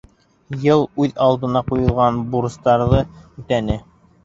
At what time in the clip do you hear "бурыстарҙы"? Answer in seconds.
2.33-3.05